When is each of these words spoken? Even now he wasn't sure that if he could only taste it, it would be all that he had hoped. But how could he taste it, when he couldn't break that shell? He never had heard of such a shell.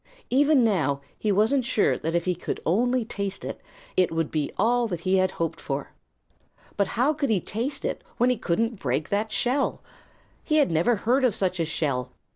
Even 0.31 0.63
now 0.63 0.99
he 1.19 1.31
wasn't 1.31 1.63
sure 1.63 1.95
that 1.95 2.15
if 2.15 2.25
he 2.25 2.33
could 2.33 2.59
only 2.65 3.05
taste 3.05 3.45
it, 3.45 3.61
it 3.95 4.11
would 4.11 4.31
be 4.31 4.51
all 4.57 4.87
that 4.87 5.01
he 5.01 5.17
had 5.17 5.29
hoped. 5.29 5.61
But 6.75 6.87
how 6.87 7.13
could 7.13 7.29
he 7.29 7.39
taste 7.39 7.85
it, 7.85 8.03
when 8.17 8.31
he 8.31 8.37
couldn't 8.37 8.79
break 8.79 9.09
that 9.09 9.31
shell? 9.31 9.83
He 10.43 10.65
never 10.65 10.95
had 10.95 11.03
heard 11.05 11.23
of 11.23 11.35
such 11.35 11.59
a 11.59 11.65
shell. 11.65 12.13